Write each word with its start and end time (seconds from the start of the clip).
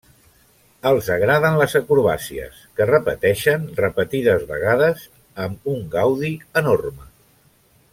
Els 0.91 1.09
agraden 1.15 1.57
les 1.59 1.75
acrobàcies, 1.81 2.57
que 2.79 2.89
repeteixen 2.93 3.69
repetides 3.83 4.49
vegades 4.55 5.07
amb 5.47 5.73
un 5.77 5.89
gaudi 5.97 6.37
enorme. 6.65 7.11